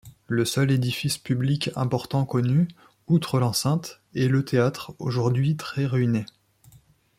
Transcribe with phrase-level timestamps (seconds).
[0.25, 2.67] Le seul édifice public important connu,
[3.05, 6.25] outre l'enceinte, est le théâtre, aujourd'hui très ruiné.